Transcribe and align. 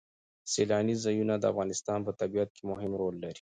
سیلانی 0.51 0.95
ځایونه 1.03 1.33
د 1.37 1.43
افغانستان 1.51 1.99
په 2.03 2.11
طبیعت 2.21 2.49
کې 2.55 2.63
مهم 2.71 2.91
رول 2.99 3.15
لري. 3.23 3.29